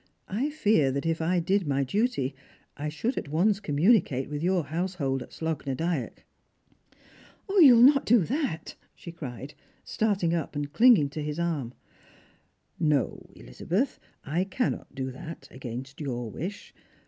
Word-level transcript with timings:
I 0.29 0.49
fear 0.49 0.91
that, 0.93 1.05
if 1.05 1.21
I 1.21 1.39
did 1.39 1.67
my 1.67 1.83
duty, 1.83 2.33
I 2.75 2.89
should 2.89 3.19
at 3.19 3.27
once 3.27 3.59
communicate 3.59 4.31
with 4.31 4.41
your 4.41 4.63
house 4.63 4.95
hold 4.95 5.21
at 5.21 5.29
Slogh 5.31 5.67
na 5.67 5.75
Dyack."" 5.75 6.25
You 7.59 7.75
will 7.75 7.83
not 7.83 8.07
do 8.07 8.23
that!" 8.23 8.73
she 8.95 9.11
cried, 9.11 9.53
starting 9.83 10.33
up, 10.33 10.55
and 10.55 10.73
clinging 10.73 11.09
to 11.09 11.21
his 11.23 11.37
ai'm. 11.39 11.75
"No, 12.79 13.27
Elizabeth, 13.35 13.99
I 14.25 14.43
cannot 14.43 14.95
do 14.95 15.11
that— 15.11 15.47
against 15.51 16.01
your 16.01 16.31
wish. 16.31 16.73